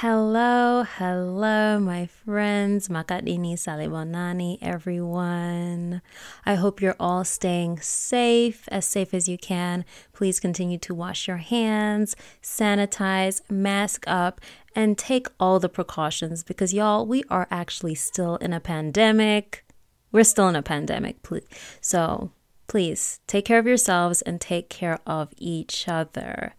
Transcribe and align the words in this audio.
Hello, 0.00 0.84
hello, 0.84 1.80
my 1.80 2.06
friends. 2.06 2.86
Makadini 2.86 3.54
salibonani, 3.54 4.56
everyone. 4.62 6.02
I 6.46 6.54
hope 6.54 6.80
you're 6.80 6.94
all 7.00 7.24
staying 7.24 7.80
safe, 7.80 8.68
as 8.68 8.84
safe 8.84 9.12
as 9.12 9.28
you 9.28 9.36
can. 9.36 9.84
Please 10.12 10.38
continue 10.38 10.78
to 10.78 10.94
wash 10.94 11.26
your 11.26 11.38
hands, 11.38 12.14
sanitize, 12.40 13.40
mask 13.50 14.04
up, 14.06 14.40
and 14.72 14.96
take 14.96 15.26
all 15.40 15.58
the 15.58 15.68
precautions 15.68 16.44
because, 16.44 16.72
y'all, 16.72 17.04
we 17.04 17.24
are 17.28 17.48
actually 17.50 17.96
still 17.96 18.36
in 18.36 18.52
a 18.52 18.60
pandemic. 18.60 19.64
We're 20.12 20.22
still 20.22 20.48
in 20.48 20.54
a 20.54 20.62
pandemic, 20.62 21.24
please. 21.24 21.42
So 21.80 22.30
please 22.68 23.18
take 23.26 23.46
care 23.46 23.58
of 23.58 23.66
yourselves 23.66 24.22
and 24.22 24.40
take 24.40 24.70
care 24.70 25.00
of 25.08 25.34
each 25.38 25.88
other. 25.88 26.54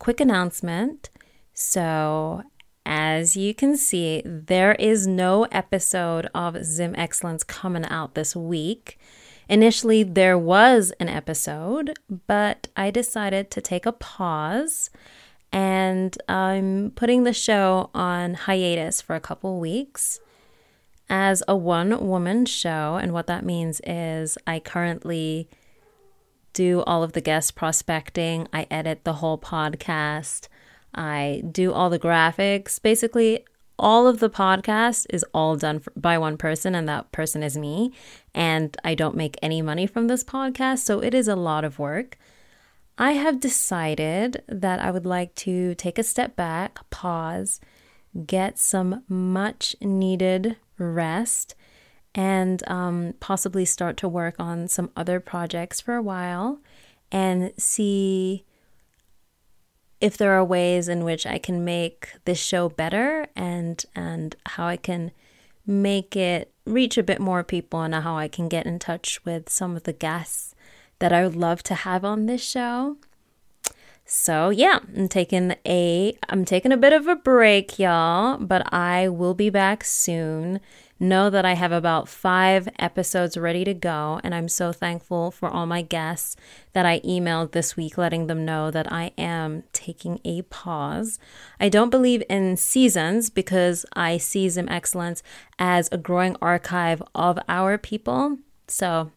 Quick 0.00 0.18
announcement. 0.18 1.10
So, 1.54 2.42
as 2.94 3.38
you 3.38 3.54
can 3.54 3.74
see, 3.74 4.20
there 4.22 4.74
is 4.74 5.06
no 5.06 5.44
episode 5.44 6.28
of 6.34 6.62
Zim 6.62 6.94
Excellence 6.98 7.42
coming 7.42 7.86
out 7.86 8.14
this 8.14 8.36
week. 8.36 8.98
Initially, 9.48 10.02
there 10.02 10.36
was 10.36 10.92
an 11.00 11.08
episode, 11.08 11.98
but 12.26 12.68
I 12.76 12.90
decided 12.90 13.50
to 13.50 13.62
take 13.62 13.86
a 13.86 13.92
pause 13.92 14.90
and 15.50 16.18
I'm 16.28 16.92
putting 16.94 17.24
the 17.24 17.32
show 17.32 17.88
on 17.94 18.34
hiatus 18.34 19.00
for 19.00 19.16
a 19.16 19.20
couple 19.20 19.58
weeks 19.58 20.20
as 21.08 21.42
a 21.48 21.56
one 21.56 22.06
woman 22.06 22.44
show. 22.44 22.98
And 23.00 23.14
what 23.14 23.26
that 23.26 23.42
means 23.42 23.80
is 23.86 24.36
I 24.46 24.60
currently 24.60 25.48
do 26.52 26.82
all 26.82 27.02
of 27.02 27.14
the 27.14 27.22
guest 27.22 27.54
prospecting, 27.54 28.48
I 28.52 28.66
edit 28.70 29.04
the 29.04 29.14
whole 29.14 29.38
podcast. 29.38 30.48
I 30.94 31.42
do 31.50 31.72
all 31.72 31.90
the 31.90 31.98
graphics. 31.98 32.80
Basically, 32.80 33.44
all 33.78 34.06
of 34.06 34.20
the 34.20 34.30
podcast 34.30 35.06
is 35.10 35.24
all 35.34 35.56
done 35.56 35.80
for, 35.80 35.92
by 35.96 36.18
one 36.18 36.36
person, 36.36 36.74
and 36.74 36.88
that 36.88 37.10
person 37.12 37.42
is 37.42 37.56
me. 37.56 37.92
And 38.34 38.76
I 38.84 38.94
don't 38.94 39.16
make 39.16 39.38
any 39.42 39.62
money 39.62 39.86
from 39.86 40.06
this 40.06 40.24
podcast, 40.24 40.78
so 40.80 41.00
it 41.00 41.14
is 41.14 41.28
a 41.28 41.36
lot 41.36 41.64
of 41.64 41.78
work. 41.78 42.18
I 42.98 43.12
have 43.12 43.40
decided 43.40 44.42
that 44.48 44.80
I 44.80 44.90
would 44.90 45.06
like 45.06 45.34
to 45.36 45.74
take 45.74 45.98
a 45.98 46.04
step 46.04 46.36
back, 46.36 46.78
pause, 46.90 47.60
get 48.26 48.58
some 48.58 49.02
much 49.08 49.74
needed 49.80 50.56
rest, 50.78 51.54
and 52.14 52.62
um, 52.68 53.14
possibly 53.20 53.64
start 53.64 53.96
to 53.98 54.08
work 54.08 54.34
on 54.38 54.68
some 54.68 54.90
other 54.94 55.18
projects 55.18 55.80
for 55.80 55.94
a 55.94 56.02
while 56.02 56.60
and 57.10 57.52
see 57.56 58.44
if 60.02 60.16
there 60.16 60.32
are 60.32 60.44
ways 60.44 60.88
in 60.88 61.04
which 61.04 61.24
I 61.26 61.38
can 61.38 61.64
make 61.64 62.14
this 62.24 62.38
show 62.38 62.68
better 62.68 63.28
and 63.36 63.82
and 63.94 64.34
how 64.44 64.66
I 64.66 64.76
can 64.76 65.12
make 65.64 66.16
it 66.16 66.52
reach 66.66 66.98
a 66.98 67.04
bit 67.04 67.20
more 67.20 67.44
people 67.44 67.80
and 67.82 67.94
how 67.94 68.16
I 68.16 68.26
can 68.26 68.48
get 68.48 68.66
in 68.66 68.80
touch 68.80 69.24
with 69.24 69.48
some 69.48 69.76
of 69.76 69.84
the 69.84 69.92
guests 69.92 70.56
that 70.98 71.12
I 71.12 71.22
would 71.22 71.36
love 71.36 71.62
to 71.64 71.74
have 71.74 72.04
on 72.04 72.26
this 72.26 72.42
show. 72.42 72.96
So, 74.04 74.50
yeah, 74.50 74.80
I'm 74.96 75.08
taking 75.08 75.54
a 75.64 76.18
I'm 76.28 76.44
taking 76.44 76.72
a 76.72 76.76
bit 76.76 76.92
of 76.92 77.06
a 77.06 77.16
break, 77.16 77.78
y'all, 77.78 78.38
but 78.38 78.72
I 78.74 79.08
will 79.08 79.34
be 79.34 79.50
back 79.50 79.84
soon 79.84 80.60
know 81.02 81.28
that 81.28 81.44
I 81.44 81.54
have 81.54 81.72
about 81.72 82.08
five 82.08 82.68
episodes 82.78 83.36
ready 83.36 83.64
to 83.64 83.74
go. 83.74 84.20
And 84.24 84.34
I'm 84.34 84.48
so 84.48 84.72
thankful 84.72 85.30
for 85.30 85.50
all 85.50 85.66
my 85.66 85.82
guests 85.82 86.36
that 86.72 86.86
I 86.86 87.00
emailed 87.00 87.52
this 87.52 87.76
week, 87.76 87.98
letting 87.98 88.28
them 88.28 88.44
know 88.44 88.70
that 88.70 88.90
I 88.90 89.12
am 89.18 89.64
taking 89.72 90.20
a 90.24 90.42
pause. 90.42 91.18
I 91.60 91.68
don't 91.68 91.90
believe 91.90 92.22
in 92.30 92.56
seasons 92.56 93.28
because 93.28 93.84
I 93.94 94.16
see 94.16 94.48
Zim 94.48 94.68
Excellence 94.68 95.22
as 95.58 95.88
a 95.92 95.98
growing 95.98 96.36
archive 96.40 97.02
of 97.14 97.38
our 97.48 97.76
people. 97.76 98.38
So, 98.68 99.10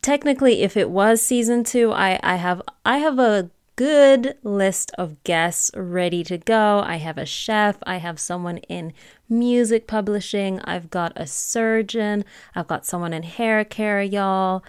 technically 0.00 0.62
if 0.62 0.76
it 0.76 0.88
was 0.90 1.20
season 1.20 1.64
2 1.64 1.92
I 1.92 2.20
I 2.22 2.36
have 2.36 2.62
I 2.84 2.98
have 2.98 3.18
a 3.18 3.50
good 3.76 4.36
list 4.42 4.92
of 4.98 5.22
guests 5.24 5.70
ready 5.74 6.22
to 6.24 6.38
go. 6.38 6.82
I 6.84 6.96
have 6.96 7.18
a 7.18 7.26
chef, 7.26 7.76
I 7.84 7.96
have 7.96 8.20
someone 8.20 8.58
in 8.58 8.92
music 9.28 9.86
publishing, 9.86 10.60
I've 10.60 10.90
got 10.90 11.12
a 11.16 11.26
surgeon, 11.26 12.24
I've 12.54 12.66
got 12.66 12.86
someone 12.86 13.12
in 13.12 13.22
hair 13.22 13.64
care, 13.64 14.02
y'all. 14.02 14.62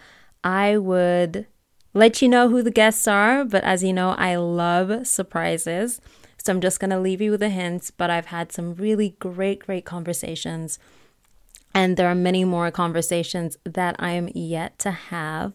I 0.43 0.77
would 0.77 1.47
let 1.93 2.21
you 2.21 2.27
know 2.27 2.49
who 2.49 2.61
the 2.61 2.71
guests 2.71 3.07
are, 3.07 3.45
but 3.45 3.63
as 3.63 3.83
you 3.83 3.93
know, 3.93 4.11
I 4.11 4.35
love 4.35 5.05
surprises. 5.05 6.01
So 6.43 6.51
I'm 6.51 6.61
just 6.61 6.79
going 6.79 6.89
to 6.89 6.99
leave 6.99 7.21
you 7.21 7.31
with 7.31 7.41
a 7.41 7.49
hint, 7.49 7.91
but 7.97 8.09
I've 8.09 8.25
had 8.25 8.51
some 8.51 8.75
really 8.75 9.15
great, 9.19 9.65
great 9.65 9.85
conversations. 9.85 10.77
And 11.73 11.95
there 11.95 12.07
are 12.07 12.15
many 12.15 12.43
more 12.43 12.69
conversations 12.69 13.57
that 13.63 13.95
I 13.97 14.11
am 14.11 14.29
yet 14.33 14.77
to 14.79 14.91
have. 14.91 15.53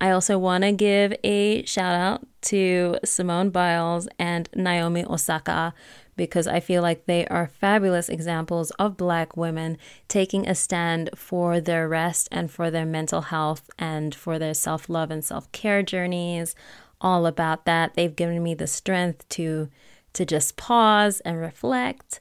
I 0.00 0.10
also 0.10 0.38
want 0.38 0.64
to 0.64 0.72
give 0.72 1.14
a 1.22 1.64
shout 1.66 1.94
out 1.94 2.26
to 2.42 2.96
Simone 3.04 3.50
Biles 3.50 4.08
and 4.18 4.48
Naomi 4.54 5.04
Osaka 5.04 5.74
because 6.16 6.46
I 6.46 6.60
feel 6.60 6.82
like 6.82 7.06
they 7.06 7.26
are 7.26 7.46
fabulous 7.46 8.08
examples 8.08 8.70
of 8.72 8.96
Black 8.96 9.36
women 9.36 9.76
taking 10.08 10.48
a 10.48 10.54
stand 10.54 11.10
for 11.14 11.60
their 11.60 11.88
rest 11.88 12.28
and 12.32 12.50
for 12.50 12.70
their 12.70 12.86
mental 12.86 13.22
health 13.22 13.68
and 13.78 14.14
for 14.14 14.38
their 14.38 14.54
self 14.54 14.88
love 14.88 15.10
and 15.10 15.24
self 15.24 15.50
care 15.52 15.82
journeys. 15.82 16.54
All 17.02 17.26
about 17.26 17.64
that. 17.66 17.94
They've 17.94 18.14
given 18.14 18.42
me 18.42 18.54
the 18.54 18.66
strength 18.66 19.28
to 19.30 19.68
to 20.12 20.24
just 20.24 20.56
pause 20.56 21.20
and 21.20 21.38
reflect. 21.38 22.20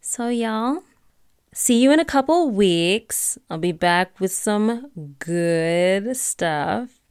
So 0.00 0.28
y'all, 0.28 0.82
see 1.52 1.82
you 1.82 1.92
in 1.92 2.00
a 2.00 2.04
couple 2.04 2.50
weeks. 2.50 3.38
I'll 3.48 3.58
be 3.58 3.72
back 3.72 4.18
with 4.20 4.32
some 4.32 4.90
good 5.18 6.16
stuff. 6.16 7.01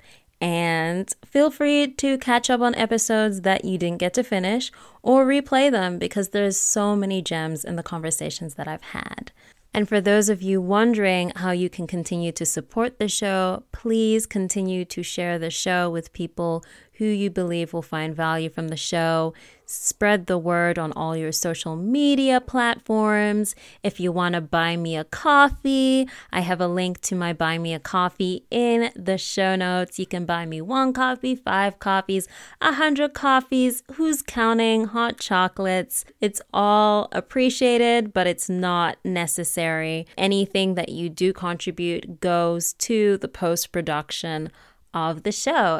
And 0.42 1.14
feel 1.24 1.52
free 1.52 1.88
to 1.88 2.18
catch 2.18 2.50
up 2.50 2.62
on 2.62 2.74
episodes 2.74 3.42
that 3.42 3.64
you 3.64 3.78
didn't 3.78 4.00
get 4.00 4.16
to 4.16 4.24
finish 4.24 4.72
or 5.04 5.24
replay 5.26 5.72
them 5.72 6.00
because 6.00 6.30
there's 6.30 6.58
so 6.58 6.96
many 6.96 7.22
gems 7.22 7.64
in 7.64 7.76
the 7.76 7.84
conversations 7.84 8.56
that 8.56 8.68
I've 8.68 8.82
had. 8.82 9.32
And 9.74 9.88
for 9.88 10.02
those 10.02 10.28
of 10.28 10.42
you 10.42 10.60
wondering 10.60 11.32
how 11.36 11.52
you 11.52 11.70
can 11.70 11.88
continue 11.88 12.32
to 12.34 12.46
support 12.46 13.00
the 13.00 13.08
show, 13.08 13.64
please 13.72 14.26
continue 14.26 14.84
to 14.86 15.04
share 15.04 15.40
the 15.40 15.52
show 15.52 15.90
with 15.90 16.12
people 16.12 16.66
who 17.02 17.08
you 17.08 17.32
believe 17.32 17.74
will 17.74 17.82
find 17.82 18.16
value 18.16 18.48
from 18.48 18.68
the 18.68 18.78
show. 18.78 19.34
Spread 19.66 20.28
the 20.28 20.38
word 20.38 20.78
on 20.78 20.92
all 20.92 21.18
your 21.18 21.32
social 21.32 21.76
media 21.76 22.40
platforms. 22.40 23.56
If 23.82 24.00
you 24.00 24.12
want 24.12 24.36
to 24.36 24.42
buy 24.42 24.78
me 24.78 24.96
a 24.96 25.04
coffee, 25.04 26.08
I 26.32 26.42
have 26.42 26.62
a 26.62 26.68
link 26.68 27.02
to 27.02 27.16
my 27.16 27.34
Buy 27.34 27.58
Me 27.58 27.74
a 27.74 27.80
Coffee 27.80 28.46
in 28.52 28.92
the 28.96 29.18
show 29.18 29.56
notes. 29.56 29.98
You 29.98 30.06
can 30.06 30.26
buy 30.26 30.46
me 30.46 30.62
one 30.62 30.94
coffee, 30.94 31.34
five 31.34 31.80
coffees, 31.80 32.28
a 32.62 32.74
hundred 32.74 33.16
coffees. 33.16 33.82
Who's 33.94 34.22
counting? 34.22 34.86
Hot 34.86 35.18
chocolates. 35.18 36.06
It's 36.20 36.40
all 36.54 37.10
appreciated, 37.14 38.14
but 38.14 38.28
it's 38.28 38.48
not 38.48 39.00
necessary. 39.04 40.06
Anything 40.20 40.76
that 40.76 40.90
you 40.90 41.10
do 41.10 41.34
contribute 41.34 42.20
goes 42.20 42.74
to 42.74 43.18
the 43.18 43.28
post 43.28 43.72
production 43.72 44.52
of 44.94 45.24
the 45.24 45.32
show. 45.32 45.80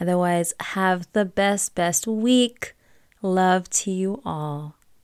Otherwise, 0.00 0.54
have 0.60 1.06
the 1.12 1.24
best, 1.24 1.74
best 1.74 2.06
week. 2.06 2.74
Love 3.22 3.70
to 3.70 3.90
you 3.90 4.20
all. 4.24 4.76